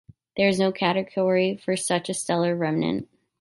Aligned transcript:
There 0.35 0.47
is 0.49 0.57
no 0.57 0.71
category 0.71 1.55
for 1.57 1.75
such 1.77 2.09
a 2.09 2.15
stellar 2.15 2.55
remnant. 2.55 3.07